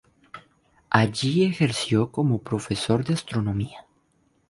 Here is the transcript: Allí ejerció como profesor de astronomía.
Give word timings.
Allí 0.89 1.43
ejerció 1.43 2.11
como 2.11 2.41
profesor 2.41 3.03
de 3.05 3.13
astronomía. 3.13 3.85